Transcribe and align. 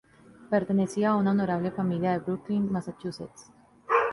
Pertenecía 0.49 1.11
a 1.11 1.15
una 1.15 1.29
honorable 1.29 1.69
familia 1.69 2.13
de 2.13 2.17
Brookline, 2.25 2.71
Massachusetts. 2.71 3.51